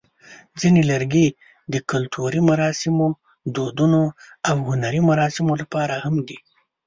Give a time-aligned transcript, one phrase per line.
[0.59, 1.27] ځینې لرګي
[1.73, 3.07] د کلتوري مراسمو،
[3.55, 4.01] دودونو،
[4.49, 6.37] او هنري مراسمو لپاره مهم دي.